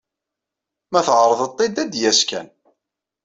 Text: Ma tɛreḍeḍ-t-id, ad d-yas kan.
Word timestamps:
Ma 0.91 1.01
tɛreḍeḍ-t-id, 1.07 1.75
ad 1.83 1.89
d-yas 1.91 2.21
kan. 2.29 2.47